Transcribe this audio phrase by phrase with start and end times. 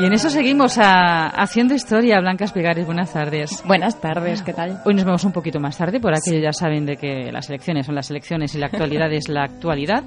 [0.00, 2.86] Y en eso seguimos a, haciendo historia, Blanca Espigares.
[2.86, 3.62] Buenas tardes.
[3.66, 4.80] Buenas tardes, ¿qué tal?
[4.86, 7.84] Hoy nos vemos un poquito más tarde, por aquello ya saben de que las elecciones
[7.84, 10.04] son las elecciones y la actualidad es la actualidad.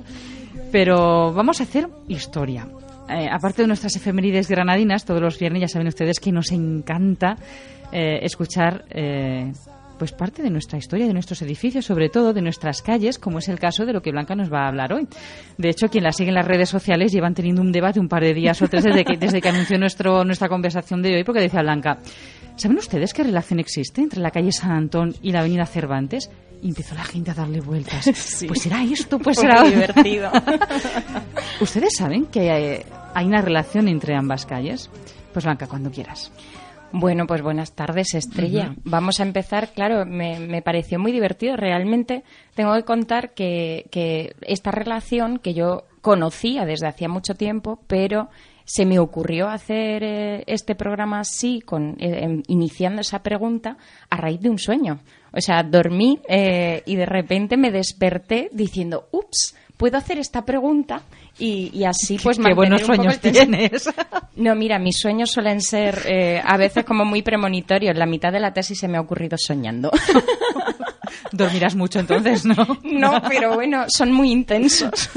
[0.71, 2.67] Pero vamos a hacer historia.
[3.07, 7.35] Eh, aparte de nuestras efemérides granadinas, todos los viernes ya saben ustedes que nos encanta
[7.91, 9.51] eh, escuchar eh,
[9.97, 13.49] pues parte de nuestra historia, de nuestros edificios, sobre todo de nuestras calles, como es
[13.49, 15.07] el caso de lo que Blanca nos va a hablar hoy.
[15.57, 18.23] De hecho, quien la sigue en las redes sociales llevan teniendo un debate un par
[18.23, 21.41] de días o tres desde que, desde que anunció nuestro, nuestra conversación de hoy, porque
[21.41, 21.99] decía Blanca,
[22.55, 26.29] ¿saben ustedes qué relación existe entre la calle San Antón y la avenida Cervantes?
[26.61, 28.05] Y empezó la gente a darle vueltas.
[28.47, 29.63] Pues será esto, pues será...
[29.63, 30.31] divertido.
[31.61, 32.81] ¿Ustedes saben que hay,
[33.13, 34.89] hay una relación entre ambas calles?
[35.33, 36.31] Pues Blanca, cuando quieras.
[36.95, 38.75] Bueno, pues buenas tardes, Estrella.
[38.83, 39.73] Vamos a empezar.
[39.73, 41.57] Claro, me, pareció muy divertido.
[41.57, 47.79] Realmente tengo que contar que, que esta relación que yo conocía desde hacía mucho tiempo,
[47.87, 48.29] pero
[48.65, 53.75] se me ocurrió hacer eh, este programa así, con, eh, em, iniciando esa pregunta,
[54.11, 54.99] a raíz de un sueño.
[55.31, 61.01] O sea, dormí eh, y de repente me desperté diciendo, ups, puedo hacer esta pregunta
[61.39, 63.89] y, así pues Qué buenos sueños tienes.
[64.35, 67.95] No, mira, mis sueños suelen ser eh, a veces como muy premonitorios.
[67.95, 69.91] La mitad de la tesis se me ha ocurrido soñando.
[71.31, 72.55] Dormirás mucho entonces, ¿no?
[72.83, 75.11] No, pero bueno, son muy intensos.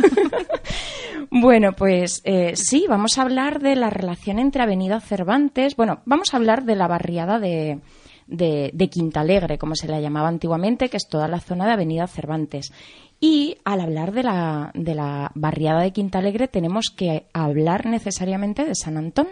[1.31, 5.77] Bueno, pues eh, sí, vamos a hablar de la relación entre Avenida Cervantes.
[5.77, 7.80] Bueno, vamos a hablar de la barriada de,
[8.27, 11.73] de, de Quinta Alegre, como se la llamaba antiguamente, que es toda la zona de
[11.73, 12.73] Avenida Cervantes.
[13.19, 18.64] Y al hablar de la, de la barriada de Quinta Alegre tenemos que hablar necesariamente
[18.64, 19.28] de San Antón.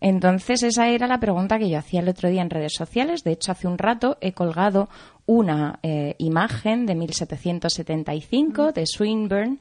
[0.00, 3.24] Entonces esa era la pregunta que yo hacía el otro día en redes sociales.
[3.24, 4.88] De hecho, hace un rato he colgado
[5.26, 9.58] una eh, imagen de 1775 de Swinburne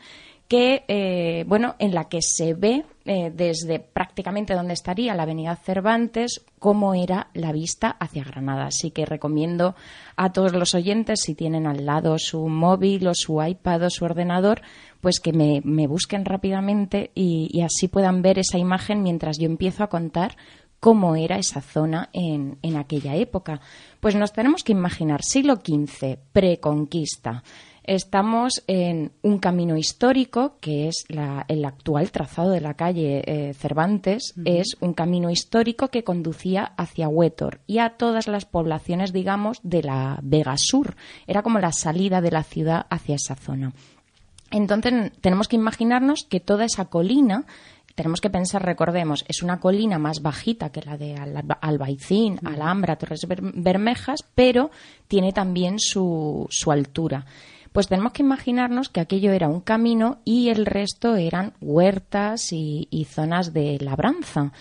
[0.48, 5.56] que, eh, bueno, en la que se ve eh, desde prácticamente donde estaría la Avenida
[5.56, 8.68] Cervantes cómo era la vista hacia Granada.
[8.68, 9.76] Así que recomiendo
[10.16, 14.06] a todos los oyentes, si tienen al lado su móvil o su iPad o su
[14.06, 14.62] ordenador,
[15.02, 19.84] pues que me, busquen rápidamente y, y, así puedan ver esa imagen mientras yo empiezo
[19.84, 20.36] a contar
[20.80, 23.62] cómo era esa zona en, en aquella época.
[24.00, 27.44] Pues nos tenemos que imaginar siglo XV, preconquista.
[27.88, 31.06] Estamos en un camino histórico que es
[31.48, 34.34] el actual trazado de la calle eh, Cervantes.
[34.44, 39.84] Es un camino histórico que conducía hacia Huétor y a todas las poblaciones, digamos, de
[39.84, 40.96] la Vega Sur.
[41.28, 43.72] Era como la salida de la ciudad hacia esa zona.
[44.50, 47.46] Entonces tenemos que imaginarnos que toda esa colina
[47.94, 51.16] tenemos que pensar, recordemos, es una colina más bajita que la de
[51.62, 54.70] Albaicín, Alhambra, Torres Bermejas, pero
[55.08, 57.26] tiene también su, su altura
[57.76, 63.06] pues tenemos que imaginarnos que aquello era un camino y el resto eran huertas y,
[63.10, 64.54] zonas de labranza.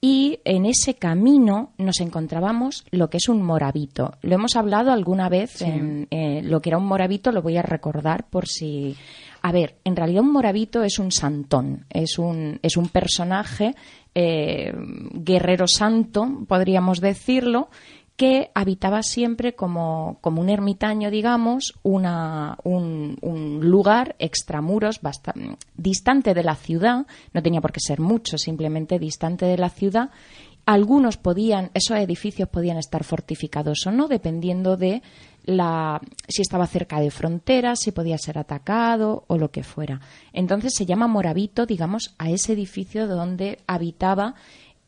[0.00, 4.14] Y en ese camino nos encontrábamos lo que es un morabito.
[4.20, 7.62] Lo hemos hablado alguna vez en eh, lo que era un morabito, lo voy a
[7.62, 8.96] recordar por si.
[9.42, 13.76] A ver, en realidad un morabito es un santón, es un, es un personaje
[14.12, 14.72] eh,
[15.12, 17.68] guerrero santo, podríamos decirlo,
[18.16, 23.16] que habitaba siempre como, como un ermitaño, digamos, una, un,
[23.60, 29.44] lugar extramuros, bastante, distante de la ciudad, no tenía por qué ser mucho, simplemente distante
[29.44, 30.10] de la ciudad.
[30.64, 35.02] Algunos podían, esos edificios podían estar fortificados o no, dependiendo de
[35.44, 40.00] la, si estaba cerca de fronteras, si podía ser atacado o lo que fuera.
[40.32, 44.34] Entonces se llama Moravito, digamos, a ese edificio donde habitaba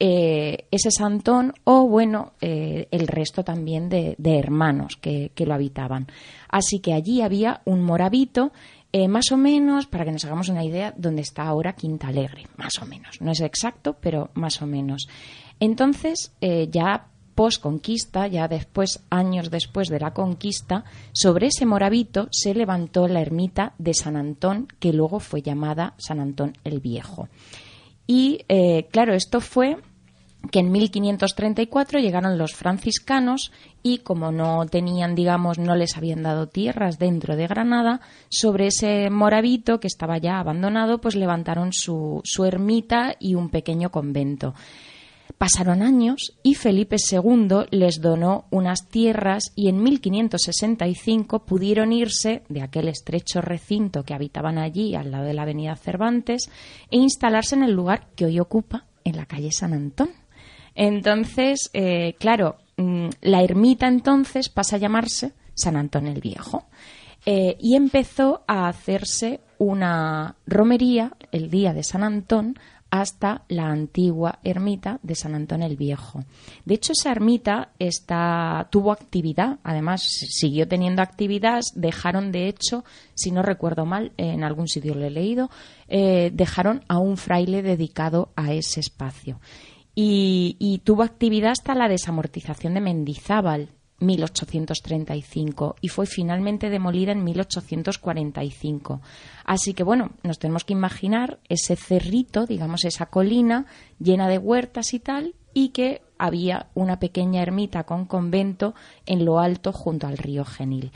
[0.00, 6.06] eh, ese santón o, bueno, eh, el resto también de, hermanos que, lo habitaban.
[6.48, 8.52] Así que allí había un moravito,
[8.92, 12.46] eh, más o menos, para que nos hagamos una idea, donde está ahora Quinta Alegre,
[12.56, 13.20] más o menos.
[13.20, 15.08] No es exacto, pero más o menos.
[15.58, 23.08] Entonces, ya post-conquista, ya después, años después de la conquista, sobre ese moravito se levantó
[23.08, 27.28] la ermita de San Antón, que luego fue llamada San Antón el Viejo.
[28.06, 28.44] Y
[28.90, 29.76] claro, esto fue
[30.50, 33.52] que en 1534 llegaron los franciscanos
[33.82, 39.10] y como no tenían, digamos, no les habían dado tierras dentro de Granada, sobre ese
[39.10, 44.54] moravito que estaba ya abandonado, pues levantaron su, su ermita y un pequeño convento.
[45.36, 52.62] Pasaron años y Felipe II les donó unas tierras y en 1565 pudieron irse de
[52.62, 56.50] aquel estrecho recinto que habitaban allí al lado de la avenida Cervantes
[56.90, 60.10] e instalarse en el lugar que hoy ocupa en la calle San Antón.
[60.80, 66.66] Entonces, eh, claro, mm, la ermita entonces pasa a llamarse San Antón el Viejo.
[67.26, 72.56] Eh, y empezó a hacerse una romería el día de San Antón
[72.90, 76.24] hasta la antigua ermita de San Antón el Viejo.
[76.64, 82.84] De hecho, esa ermita está, tuvo actividad, además siguió teniendo actividad, dejaron de hecho,
[83.14, 85.50] si no recuerdo mal, en algún sitio lo he leído,
[85.88, 89.40] eh, dejaron a un fraile dedicado a ese espacio.
[90.00, 99.00] Y, tuvo actividad hasta la desamortización de Mendizábal, 1835 y fue finalmente demolida en 1845.
[99.44, 103.66] Así que bueno, nos tenemos que imaginar ese cerrito, digamos esa colina
[103.98, 109.40] llena de huertas y tal, y que había una pequeña ermita con convento en lo
[109.40, 110.92] alto junto al río Genil.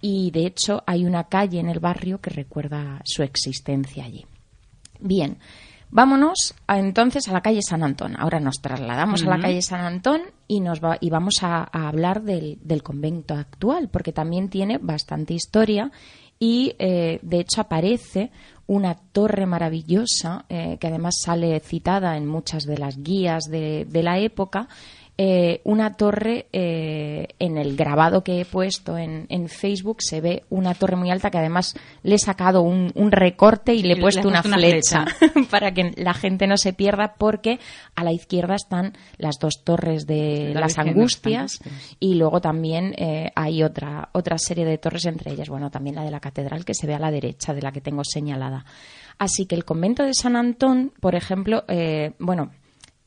[0.00, 4.24] Y de hecho hay una calle en el barrio que recuerda su existencia allí.
[4.98, 5.36] Bien,
[5.90, 8.16] Vámonos entonces a la calle San Antón.
[8.18, 12.82] Ahora nos trasladamos a la calle San Antón y, nos y vamos a, hablar del,
[12.82, 15.90] convento actual, porque también tiene bastante historia
[16.38, 18.30] y eh, de hecho aparece
[18.66, 24.02] una torre maravillosa eh, que además sale citada en muchas de las guías de, de
[24.02, 24.68] la época
[25.18, 30.42] eh, una torre eh, en el grabado que he puesto en, en, Facebook se ve
[30.50, 34.28] una torre muy alta que además le he sacado un, recorte y le he puesto,
[34.28, 35.06] una, flecha,
[35.50, 37.58] para que la gente no se pierda porque
[37.94, 41.60] a la izquierda están las dos torres de, las angustias,
[41.98, 46.04] y luego también eh, hay otra otra serie de torres entre ellas bueno también la
[46.04, 48.66] de la catedral que se ve a la derecha de la que tengo señalada.
[49.16, 51.64] Así que el convento de San Antón por ejemplo
[52.18, 52.50] bueno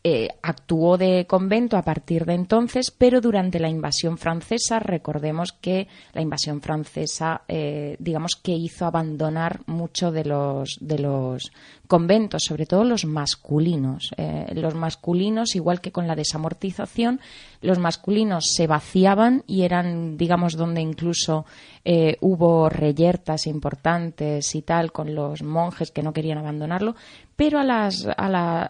[0.04, 5.88] eh, actuó de convento a partir de entonces, pero durante la invasión francesa, recordemos que
[6.14, 11.52] la invasión francesa, eh, digamos que hizo abandonar mucho de los, de los
[11.90, 14.12] conventos, sobre todo los masculinos.
[14.16, 17.20] Eh, los masculinos, igual que con la desamortización,
[17.62, 21.46] los masculinos se vaciaban y eran, digamos, donde incluso
[21.84, 26.96] eh, hubo reyertas importantes y tal con los monjes que no querían abandonarlo,
[27.40, 28.06] pero a, las,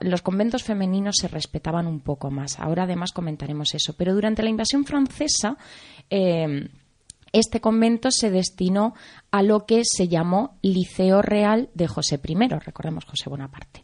[0.02, 2.60] los conventos femeninos se respetaban un poco más.
[2.60, 3.94] Ahora además comentaremos eso.
[3.98, 5.58] Pero durante la invasión francesa,
[6.08, 6.70] eh,
[7.34, 8.94] este convento se destinó
[9.32, 13.82] a lo que se llamó Liceo Real de José I, recordemos José Bonaparte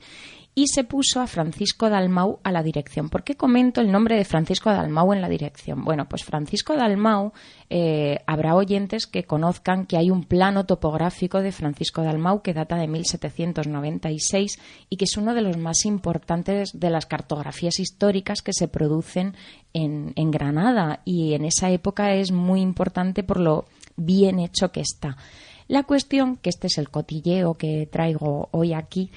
[0.58, 3.10] y se puso a Francisco Dalmau a la dirección.
[3.10, 5.84] ¿Por qué comento el nombre de Francisco Dalmau en la dirección?
[5.84, 7.34] Bueno, pues Francisco Dalmau,
[7.70, 12.78] eh, habrá oyentes que conozcan que hay un plano topográfico de Francisco Dalmau que data
[12.78, 14.58] de 1796
[14.90, 19.36] y que es uno de los más importantes de las cartografías históricas que se producen
[19.74, 23.66] en, en Granada y en esa época es muy importante por lo
[23.98, 25.18] bien hecho que está.
[25.68, 29.10] La cuestión, que este es el cotilleo que traigo hoy aquí,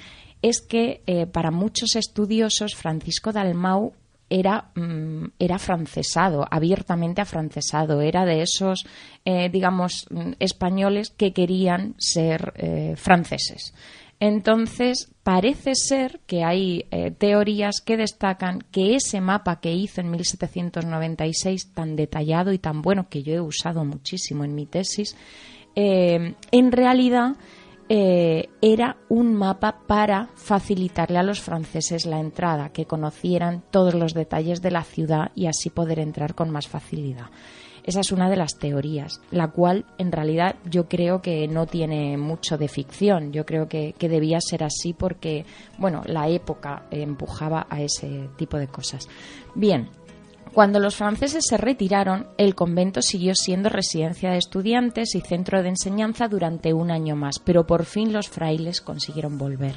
[0.43, 3.93] es que eh, para muchos estudiosos Francisco Dalmau
[4.31, 8.85] era, mm, era francesado, abiertamente afrancesado, era de esos,
[9.25, 13.75] eh, digamos, mm, españoles que querían ser eh, franceses.
[14.21, 16.89] Entonces, parece ser que hay
[17.19, 23.09] teorías que destacan que ese mapa que hizo en 1796, tan detallado y tan bueno,
[23.09, 25.15] que yo he usado muchísimo en mi tesis,
[25.77, 27.37] en realidad
[27.89, 34.15] eh, era un mapa para facilitarle a los franceses la entrada, que conocieran todos los
[34.15, 37.27] detalles de la ciudad y así poder entrar con más facilidad.
[37.85, 42.19] Esa es una de las teorías, la cual en realidad yo creo que no tiene
[42.19, 43.33] mucho de ficción.
[43.33, 45.47] Yo creo que, que debía ser así porque,
[45.79, 49.09] bueno, la época empujaba a ese tipo de cosas.
[49.55, 49.89] Bien,
[50.53, 55.71] cuando los franceses se retiraron, el convento siguió siendo residencia de estudiantes y centro de
[55.71, 59.75] enseñanza durante un año más, pero por fin los frailes consiguieron volver.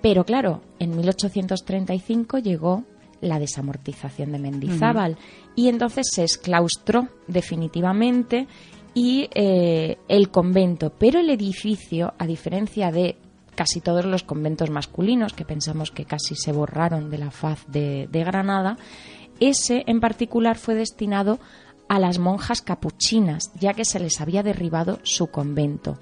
[0.00, 2.84] Pero claro, en 1835 llegó
[3.20, 5.16] la desamortización de Mendizábal
[5.54, 8.48] y entonces se exclaustró definitivamente
[8.94, 13.16] y eh, el convento, pero el edificio, a diferencia de
[13.54, 18.08] casi todos los conventos masculinos, que pensamos que casi se borraron de la faz de
[18.10, 18.76] Granada,
[19.48, 21.38] ese en particular fue destinado
[21.88, 25.98] a las monjas capuchinas, ya que se les había derribado su convento.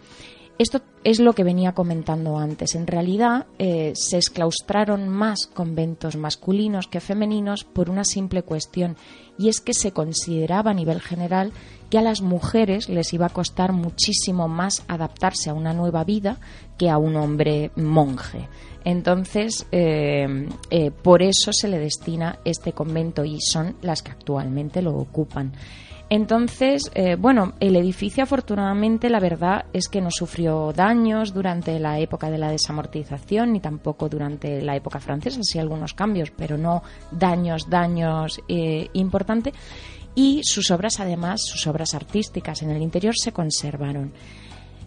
[0.60, 2.74] Esto es lo que venía comentando antes.
[2.74, 8.96] En realidad eh, se exclaustraron más conventos masculinos que femeninos por una simple cuestión,
[9.38, 11.52] y es que se consideraba a nivel general
[11.88, 16.38] que a las mujeres les iba a costar muchísimo más adaptarse a una nueva vida
[16.80, 18.48] que a un hombre monje.
[18.86, 24.80] Entonces, eh, eh, por eso se le destina este convento y son las que actualmente
[24.80, 25.52] lo ocupan.
[26.08, 31.98] Entonces, eh, bueno, el edificio afortunadamente la verdad es que no sufrió daños durante la
[31.98, 36.82] época de la desamortización ni tampoco durante la época francesa, sí algunos cambios, pero no
[37.10, 38.40] daños, daños
[38.94, 39.52] importantes.
[40.14, 44.12] Y sus obras, además, sus obras artísticas en el interior se conservaron.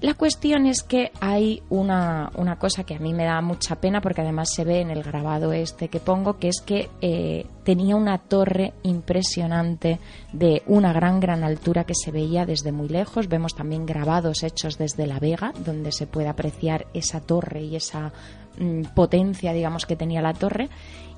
[0.03, 4.01] La cuestión es que hay una, una, cosa que a mí me da mucha pena
[4.01, 7.95] porque además se ve en el grabado este que pongo, que es que eh, tenía
[7.95, 10.01] una torre impresionante
[10.33, 13.29] de una gran, gran altura que se veía desde muy lejos.
[13.29, 18.11] Vemos también grabados hechos desde La Vega, donde se puede apreciar esa torre y esa
[18.59, 20.67] mm, potencia, digamos, que tenía la torre.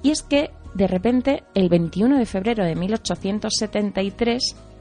[0.03, 4.74] Y es que, de repente, el 21 de febrero de 1873, en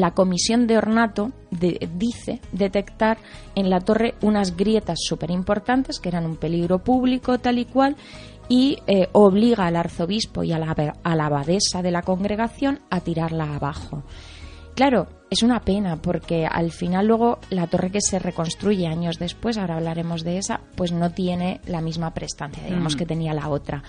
[0.00, 3.18] la comisión de ornato dice detectar
[3.54, 7.96] en la torre unas grietas súper importantes que eran un peligro público tal y cual
[8.48, 13.00] y eh, obliga al arzobispo y a la, a la abadesa de la congregación a
[13.00, 14.02] tirarla abajo.
[14.74, 19.58] Claro, es una pena porque al final luego la torre que se reconstruye años después,
[19.58, 22.98] ahora hablaremos de esa, pues no tiene la misma prestancia, digamos, mm.
[22.98, 23.82] que tenía la otra.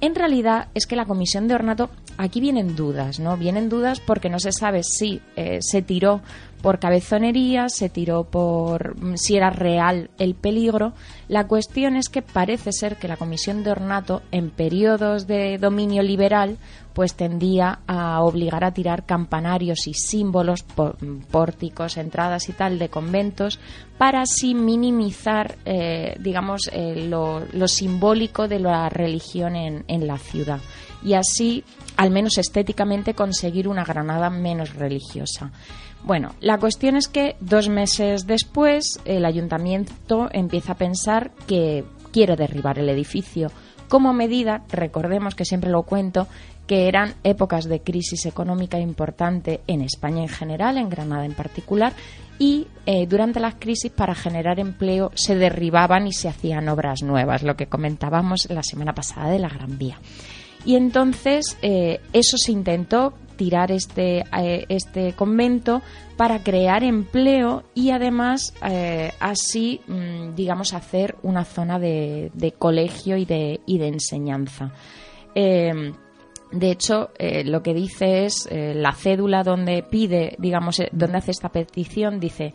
[0.00, 3.36] En realidad es que la comisión de ornato, aquí vienen dudas, ¿no?
[3.36, 6.20] Vienen dudas porque no se sabe si eh, se tiró
[6.62, 10.92] por cabezonería, se tiró por mm, si era real el peligro.
[11.28, 16.02] La cuestión es que parece ser que la comisión de ornato en periodos de dominio
[16.02, 16.58] liberal
[16.92, 20.64] pues tendía a obligar a tirar campanarios y símbolos,
[21.30, 23.60] pórticos, entradas y tal de conventos
[23.98, 30.58] para así minimizar, eh, digamos, eh, lo, simbólico de la religión en, en la ciudad
[31.02, 31.64] y así,
[31.96, 35.52] al menos estéticamente, conseguir una Granada menos religiosa.
[36.04, 42.36] Bueno, la cuestión es que dos meses después el ayuntamiento empieza a pensar que quiere
[42.36, 43.48] derribar el edificio.
[43.88, 46.28] Como medida, recordemos que siempre lo cuento,
[46.66, 51.94] que eran épocas de crisis económica importante en España en general, en Granada en particular,
[52.38, 57.42] y eh, durante las crisis para generar empleo se derribaban y se hacían obras nuevas,
[57.42, 59.98] lo que comentábamos la semana pasada de la Gran Vía.
[60.64, 65.80] Y entonces eh, eso se intentó tirar este, eh, este convento
[66.18, 68.52] para crear empleo y además
[69.20, 74.72] así, mm, digamos, hacer una zona de, de colegio y de, y de enseñanza.
[76.50, 81.18] De hecho, eh, lo que dice es eh, la cédula donde pide, digamos, eh, donde
[81.18, 82.54] hace esta petición, dice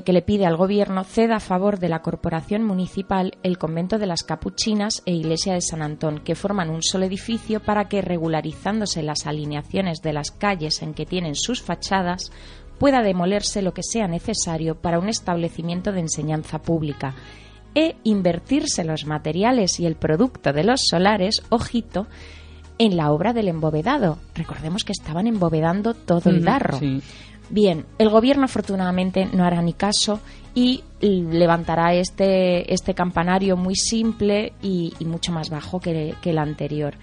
[0.00, 4.06] que le pide al gobierno ceda a favor de la corporación municipal el convento de
[4.06, 9.02] las Capuchinas e iglesia de San Antón, que forman un solo edificio para que, regularizándose
[9.02, 12.32] las alineaciones de las calles en que tienen sus fachadas,
[12.78, 17.14] pueda demolerse lo que sea necesario para un establecimiento de enseñanza pública
[17.74, 22.06] e invertirse los materiales y el producto de los solares, ojito,
[22.78, 24.18] en la obra del embovedado.
[24.34, 26.78] Recordemos que estaban embovedando todo el darro.
[27.52, 30.20] Bien, el gobierno afortunadamente no hará ni caso
[30.54, 36.94] y levantará este, este campanario muy simple y, mucho más bajo que, que el anterior.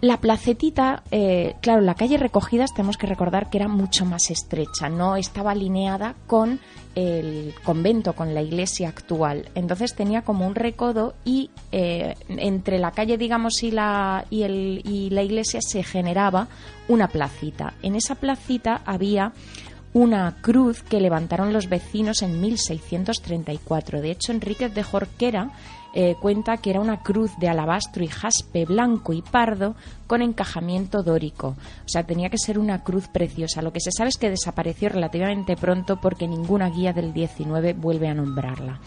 [0.00, 4.88] La placetita, eh, claro, la calle Recogidas tenemos que recordar que era mucho más estrecha,
[4.88, 6.60] no estaba alineada con
[6.94, 9.48] el convento, con la iglesia actual.
[9.54, 14.82] Entonces tenía como un recodo y eh, entre la calle, digamos, y la, y, el,
[14.84, 16.48] y la iglesia se generaba
[16.88, 17.74] una placita.
[17.82, 19.32] En esa placita había
[19.94, 24.02] una cruz que levantaron los vecinos en 1634.
[24.02, 25.50] De hecho, Enríquez de Jorquera
[25.94, 29.76] eh, cuenta que era una cruz de alabastro y jaspe blanco y pardo
[30.08, 31.56] con encajamiento dórico.
[31.84, 33.62] O sea, tenía que ser una cruz preciosa.
[33.62, 38.08] Lo que se sabe es que desapareció relativamente pronto porque ninguna guía del 19 vuelve
[38.08, 38.80] a nombrarla.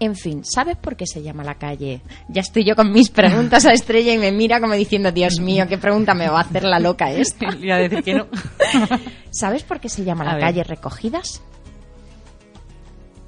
[0.00, 2.00] En fin, ¿sabes por qué se llama la calle?
[2.28, 5.66] Ya estoy yo con mis preguntas a Estrella y me mira como diciendo, Dios mío,
[5.68, 7.46] ¿qué pregunta me va a hacer la loca esta?
[7.60, 8.26] Y a decir que no.
[9.30, 11.42] ¿Sabes por qué se llama la calle Recogidas?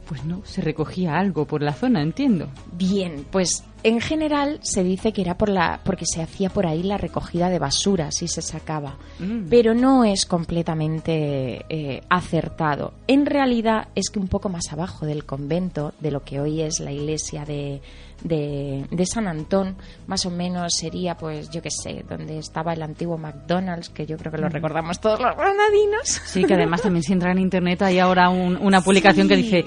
[0.08, 2.48] Pues no, se recogía algo por la zona, entiendo.
[2.72, 6.82] Bien, pues en general se dice que era por la, porque se hacía por ahí
[6.82, 8.98] la recogida de basura, si se sacaba.
[9.18, 9.48] Mm.
[9.48, 12.94] Pero no es completamente eh, acertado.
[13.06, 16.80] En realidad es que un poco más abajo del convento, de lo que hoy es
[16.80, 17.80] la iglesia de,
[18.22, 23.16] de, San Antón, más o menos sería, pues, yo qué sé, donde estaba el antiguo
[23.18, 26.20] McDonald's, que yo creo que lo recordamos todos los granadinos.
[26.24, 29.64] Sí, que además también si entra en internet hay ahora una publicación que dice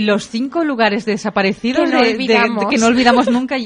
[0.00, 3.56] los cinco lugares desaparecidos que no, olvidamos nunca.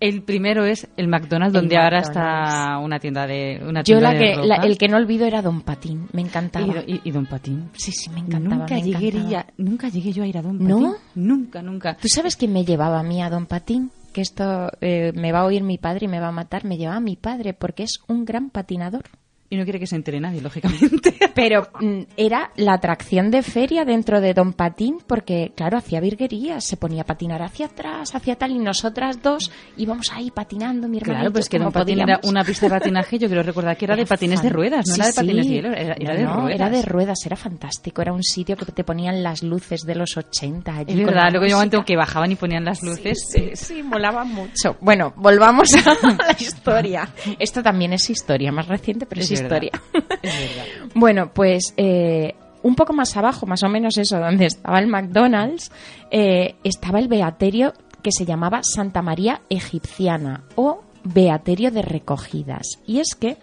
[0.00, 4.32] El primero es el McDonald's, donde ahora está una tienda de una Yo la que,
[4.66, 6.82] el que no olvido era Don Patín, me encantaba.
[6.86, 7.70] ¿Y, Don Patín?
[7.74, 8.56] Sí, sí, me encantaba.
[8.56, 10.68] Nunca, llegué, nunca llegué yo a ir a Don Patín.
[10.68, 10.96] ¿No?
[11.14, 11.96] Nunca, nunca.
[11.96, 13.81] ¿Tú sabes quién me llevaba a mí a Don Patín?
[14.12, 16.76] Que esto eh, me va a oír mi padre y me va a matar, me
[16.76, 19.04] lleva a mi padre porque es un gran patinador.
[19.52, 21.14] Y no quiere que se entere nadie, lógicamente.
[21.34, 26.64] Pero mm, era la atracción de feria dentro de Don Patín, porque, claro, hacía virguerías,
[26.64, 30.96] se ponía a patinar hacia atrás, hacia tal, y nosotras dos íbamos ahí patinando, mi
[30.96, 31.18] hermano.
[31.18, 33.94] Claro, pues que Don Patín era una pista de patinaje, yo quiero recordar que era,
[33.94, 36.54] de patines de ruedas, no era de patines de hielo, era, de ruedas.
[36.54, 40.16] era de ruedas, era fantástico, era un sitio que te ponían las luces de los
[40.16, 40.74] 80.
[40.74, 43.18] Allí es verdad, luego yo que bajaban y ponían las luces.
[43.30, 44.78] Sí, sí, molaba mucho.
[44.80, 47.06] Bueno, volvamos a la historia.
[47.38, 49.72] Esto también es historia, más reciente, pero es, historia.
[50.22, 50.64] Es verdad.
[50.94, 55.70] Bueno, pues eh, un poco más abajo, más o menos eso, donde estaba el McDonald's,
[56.10, 57.72] eh, estaba el beaterio
[58.02, 62.78] que se llamaba Santa María Egipciana o Beaterio de Recogidas.
[62.86, 63.36] Y es que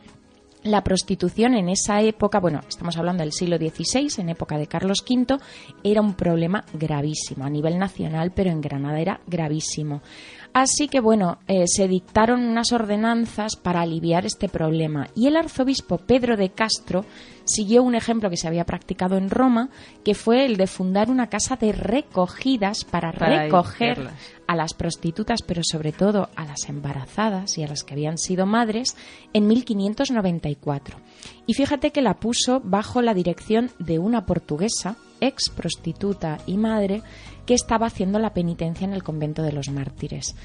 [0.64, 5.06] la prostitución en esa época, bueno, estamos hablando del siglo XVI, en época de Carlos
[5.10, 5.38] V,
[5.84, 10.02] era un problema gravísimo a nivel nacional, pero en Granada era gravísimo.
[10.54, 16.00] Así que, bueno, eh, se dictaron unas ordenanzas para aliviar este problema y el arzobispo
[16.00, 17.06] Pedro de Castro
[17.46, 19.70] siguió un ejemplo que se había practicado en Roma,
[20.04, 24.10] que fue el de fundar una casa de recogidas para, recoger
[24.48, 28.46] a las prostitutas, pero sobre todo a las embarazadas y a las que habían sido
[28.46, 28.96] madres,
[29.34, 30.98] en 1594.
[31.46, 37.02] Y fíjate que la puso bajo la dirección de una portuguesa, ex prostituta y madre,
[37.46, 40.36] que estaba haciendo la penitencia en el convento de los mártires.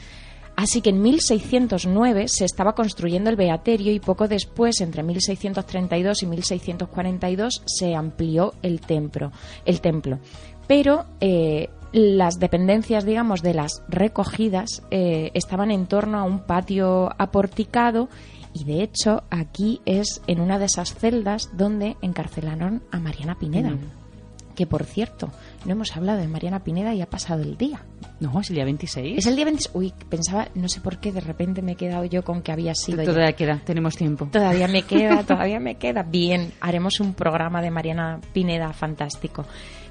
[0.56, 6.26] Así que en 1609 se estaba construyendo el beaterio y poco después, entre 1632 y
[6.26, 9.32] 1642, se amplió el templo.
[9.64, 10.20] El templo.
[10.68, 17.10] Pero eh, las dependencias, digamos, de las recogidas eh, estaban en torno a un patio
[17.18, 18.08] aporticado
[18.52, 23.70] y de hecho aquí es en una de esas celdas donde encarcelaron a Mariana Pineda.
[23.70, 24.03] Mm.
[24.54, 25.30] Que por cierto,
[25.64, 27.82] no hemos hablado de Mariana Pineda y ha pasado el día.
[28.20, 29.18] No, es el día 26.
[29.18, 29.74] Es el día 26.
[29.74, 32.74] Uy, pensaba, no sé por qué, de repente me he quedado yo con que había
[32.74, 33.02] sido.
[33.02, 34.28] Todavía queda, tenemos tiempo.
[34.30, 36.02] Todavía me queda, todavía me queda.
[36.02, 39.44] Bien, haremos un programa de Mariana Pineda fantástico.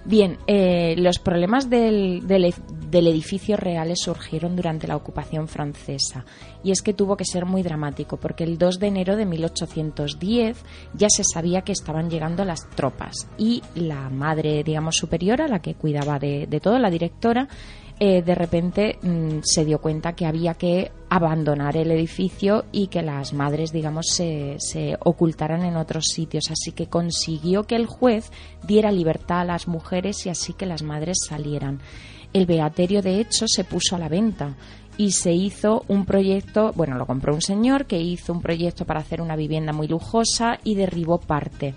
[0.05, 2.53] Bien, eh, los problemas del, del,
[2.89, 6.25] del, edificio reales surgieron durante la ocupación francesa
[6.61, 10.57] y es que tuvo que ser muy dramático porque el 2 de enero de 1810
[10.93, 15.75] ya se sabía que estaban llegando las tropas y la madre, digamos, superiora, la que
[15.75, 17.47] cuidaba de, de todo, la directora,
[18.05, 23.01] eh, de repente mm, se dio cuenta que había que abandonar el edificio y que
[23.01, 26.51] las madres, digamos, se, se, ocultaran en otros sitios.
[26.51, 28.29] Así que consiguió que el juez
[28.67, 31.79] diera libertad a las mujeres y así que las madres salieran.
[32.33, 34.57] El beaterio, de hecho, se puso a la venta
[34.97, 38.99] y se hizo un proyecto, bueno, lo compró un señor que hizo un proyecto para
[38.99, 41.73] hacer una vivienda muy lujosa y derribó parte.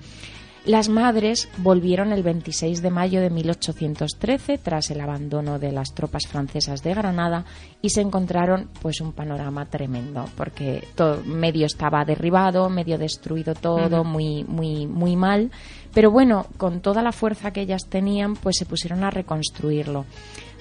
[0.66, 6.26] Las madres volvieron el 26 de mayo de 1813 tras el abandono de las tropas
[6.26, 7.44] francesas de Granada
[7.80, 14.02] y se encontraron pues un panorama tremendo porque todo medio estaba derribado, medio destruido todo,
[14.02, 15.52] muy muy muy mal,
[15.94, 20.04] pero bueno, con toda la fuerza que ellas tenían, pues se pusieron a reconstruirlo.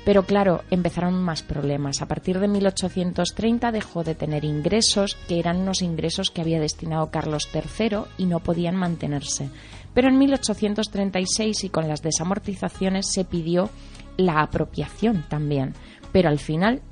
[0.05, 2.03] Pero claro, empezaron más problemas.
[2.03, 7.09] A partir de 1830 dejó de tener ingresos, que eran unos ingresos que había destinado
[7.09, 9.49] Carlos III y no podían mantenerse.
[9.95, 13.71] Pero en 1836 y con las desamortizaciones se pidió
[14.17, 15.73] la apropiación también.
[16.11, 16.83] Pero al final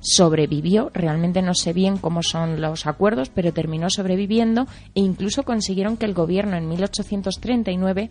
[0.00, 5.96] sobrevivió, realmente no sé bien cómo son los acuerdos, pero terminó sobreviviendo e incluso consiguieron
[5.96, 8.10] que el gobierno en 1839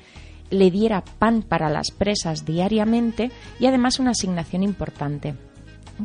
[0.49, 5.35] le diera pan para las presas diariamente y además una asignación importante.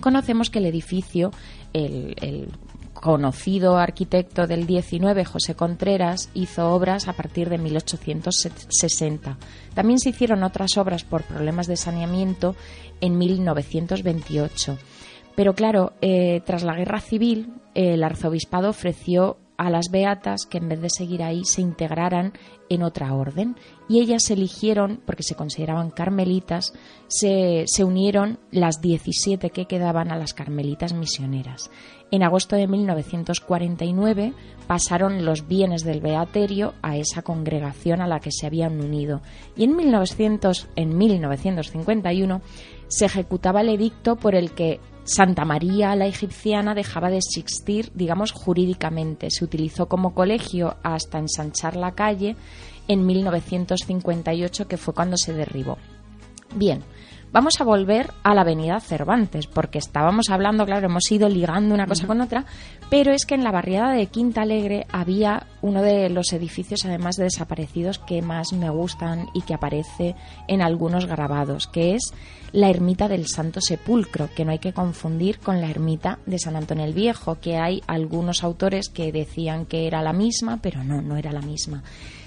[0.01, 1.33] Conocemos que el edificio,
[1.73, 2.49] el,
[3.03, 9.39] conocido arquitecto del 19, José Contreras, hizo obras a partir de 1860.
[9.75, 12.55] También se hicieron otras obras por problemas de saneamiento
[13.01, 14.79] en 1928.
[15.35, 20.69] Pero claro, eh, tras la guerra civil, el arzobispado ofreció a las beatas que en
[20.69, 22.33] vez de seguir ahí se integraran
[22.69, 23.57] en otra orden
[23.89, 26.73] y ellas eligieron, porque se consideraban carmelitas,
[27.09, 31.71] se, se unieron las 17 que quedaban a las carmelitas misioneras.
[32.11, 34.35] En agosto de 1949
[34.67, 39.23] pasaron los bienes del Beaterio a esa congregación a la que se habían unido
[39.57, 42.43] y en, 1900, en 1951
[42.89, 48.33] se ejecutaba el edicto por el que Santa María la egipciana dejaba de existir, digamos,
[48.33, 49.31] jurídicamente.
[49.31, 52.37] Se utilizó como colegio hasta ensanchar la calle
[52.89, 55.79] en 1958, que fue cuando se derribó.
[56.55, 56.83] Bien,
[57.33, 61.87] Vamos a volver a la avenida Cervantes, porque estábamos hablando, claro, hemos ido ligando una
[61.87, 62.45] cosa con otra,
[62.91, 67.17] pero es que en la barriada de Quinta Alegre había uno de los edificios, además
[67.17, 70.15] de desaparecidos, que más me gustan y que aparece
[70.47, 72.13] en algunos grabados, que es
[72.53, 76.55] la ermita del Santo Sepulcro, que no hay que confundir con la ermita de San
[76.55, 81.01] Antonio el Viejo, que hay algunos autores que decían que era la misma, pero no,
[81.01, 81.83] no era la misma.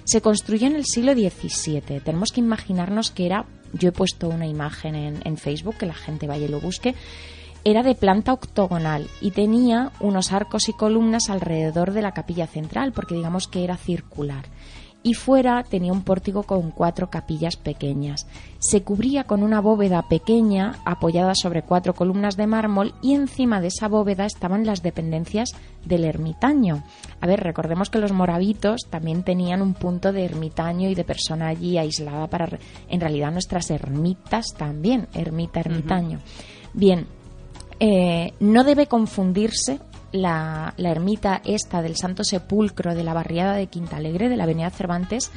[0.05, 1.99] Se construyó en el siglo XVII.
[1.99, 5.93] Tenemos que imaginarnos que era, yo he puesto una imagen en, en Facebook, que la
[5.93, 6.95] gente vaya y lo busque,
[7.63, 12.93] era de planta octogonal y tenía unos arcos y columnas alrededor de la capilla central,
[12.93, 14.45] porque digamos que era circular
[15.05, 18.25] y fuera tenía un pórtico con cuatro capillas pequeñas.
[18.57, 23.67] Se cubría con una bóveda pequeña apoyada sobre cuatro columnas de mármol y encima de
[23.67, 25.51] esa bóveda estaban las dependencias
[25.85, 26.83] del ermitaño.
[27.21, 31.49] A ver, recordemos que los moravitos también tenían un punto de ermitaño y de persona
[31.49, 32.57] allí aislada para...
[32.89, 36.19] En realidad nuestras ermitas también, ermita, ermitaño.
[36.73, 37.05] Bien,
[37.79, 39.79] eh, no debe confundirse
[40.15, 44.69] la, ermita esta del Santo Sepulcro de la barriada de Quinta Alegre, de la Avenida
[44.69, 45.31] Cervantes,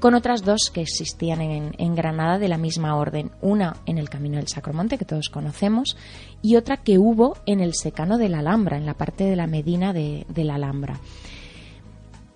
[0.00, 3.30] con otras dos que existían en, Granada de la misma orden.
[3.40, 5.96] Una en el Camino del Sacromonte, que todos conocemos,
[6.42, 9.46] y otra que hubo en el Secano de la Alhambra, en la parte de la
[9.46, 11.00] Medina de la Alhambra.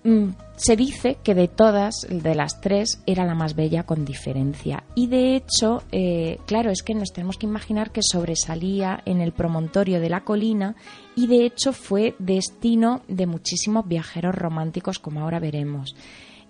[0.03, 4.83] Mm, se dice que de todas, de las tres, era la más bella con diferencia.
[4.95, 9.33] Y de hecho, eh, claro, es que nos tenemos que imaginar que sobresalía en el
[9.33, 10.75] promontorio de la colina
[11.15, 15.95] y de hecho fue destino de muchísimos viajeros románticos, como ahora veremos.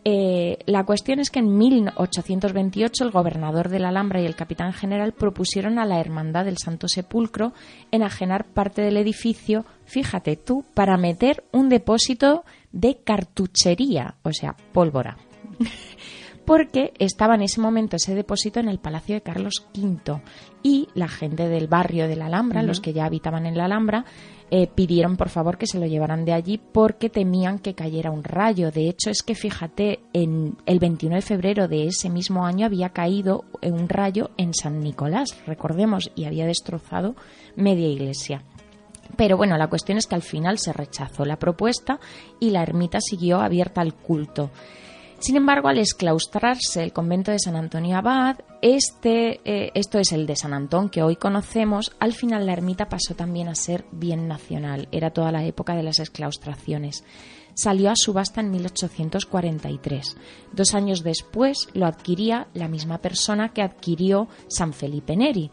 [0.05, 4.73] Eh, la cuestión es que en 1828 el gobernador de la Alhambra y el capitán
[4.73, 7.53] general propusieron a la Hermandad del Santo Sepulcro
[7.91, 15.17] enajenar parte del edificio, fíjate tú, para meter un depósito de cartuchería, o sea, pólvora.
[16.45, 20.19] Porque estaba en ese momento ese depósito en el Palacio de Carlos V
[20.63, 24.05] y la gente del barrio de la Alhambra, los que ya habitaban en la Alhambra,
[24.49, 28.23] eh, pidieron por favor que se lo llevaran de allí porque temían que cayera un
[28.23, 28.71] rayo.
[28.71, 32.89] De hecho, es que fíjate, en el 21 de febrero de ese mismo año había
[32.89, 37.15] caído un rayo en San Nicolás, recordemos, y había destrozado
[37.55, 38.43] media iglesia.
[39.19, 41.99] Pero bueno, la cuestión es que al final se rechazó la propuesta
[42.39, 44.49] y la ermita siguió abierta al culto.
[45.19, 50.25] Sin embargo, al exclaustrarse el convento de San Antonio Abad, este, eh, esto es el
[50.25, 54.29] de San Antón que hoy conocemos, al final la ermita pasó también a ser bien
[54.29, 54.87] nacional.
[54.93, 57.03] Era toda la época de las exclaustraciones.
[57.55, 60.15] Salió a subasta en 1843.
[60.53, 65.51] Dos años después lo adquiría la misma persona que adquirió San Felipe Neri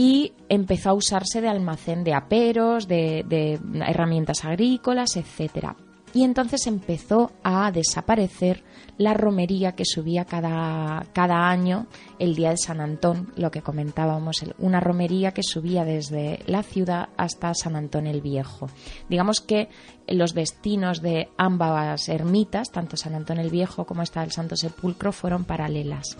[0.00, 5.76] y empezó a usarse de almacén de aperos, de, herramientas agrícolas, etcétera.
[6.14, 8.62] Y entonces empezó a desaparecer
[8.96, 11.88] la romería que subía cada, cada año
[12.20, 17.08] el día de San Antón, lo que comentábamos, una romería que subía desde la ciudad
[17.16, 18.68] hasta San Antón el Viejo.
[19.08, 19.68] Digamos que
[20.06, 25.10] los destinos de ambas ermitas, tanto San Antón el Viejo como esta del Santo Sepulcro,
[25.10, 26.16] fueron paralelas.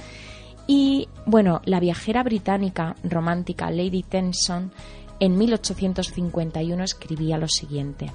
[0.71, 4.71] Y bueno, la viajera británica romántica Lady Tennyson
[5.19, 8.13] en 1851 escribía lo siguiente.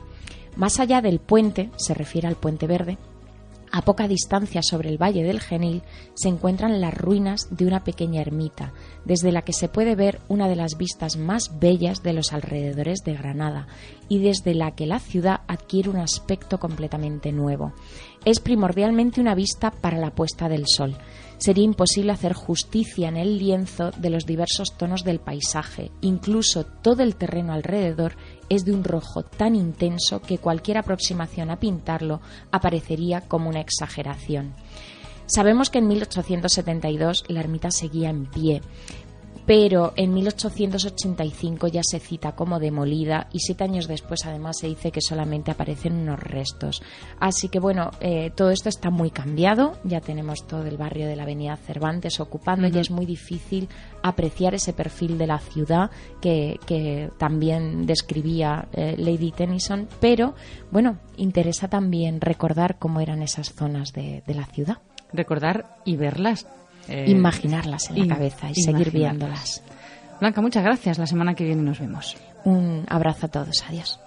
[0.56, 3.00] Más allá del puente, se refiere al puente verde,
[3.74, 5.82] a poca distancia sobre el valle del Genil
[6.14, 8.72] se encuentran las ruinas de una pequeña ermita,
[9.04, 13.00] desde la que se puede ver una de las vistas más bellas de los alrededores
[13.04, 13.66] de Granada
[14.08, 17.74] y desde la que la ciudad adquiere un aspecto completamente nuevo.
[18.26, 20.96] Es primordialmente una vista para la puesta del sol,
[21.44, 25.92] sería imposible hacer justicia en el lienzo de los diversos tonos del paisaje.
[26.00, 28.16] Incluso todo el terreno alrededor
[28.56, 34.54] es de un rojo tan intenso que cualquier aproximación a pintarlo aparecería como una exageración.
[35.26, 38.62] Sabemos que en 1872 la ermita seguía en pie,
[39.46, 44.92] pero en 1885 ya se cita como demolida y siete años después además se dice
[44.92, 46.82] que solamente aparecen unos restos.
[47.20, 51.16] Así que bueno, eh, todo esto está muy cambiado, ya tenemos todo el barrio de
[51.16, 53.68] la Avenida Cervantes ocupando, y es muy difícil
[54.02, 56.60] apreciar ese perfil de la ciudad que,
[57.18, 60.36] también describía eh, Lady Tennyson, pero
[60.72, 64.78] bueno, interesa también recordar cómo eran esas zonas de la ciudad.
[65.12, 66.48] Recordar y verlas
[66.88, 69.62] eh, imaginarlas en la cabeza y seguir viéndolas.
[70.20, 70.98] Blanca, muchas gracias.
[70.98, 72.16] La semana que viene nos vemos.
[72.44, 73.64] Un abrazo a todos.
[73.68, 74.00] Adiós.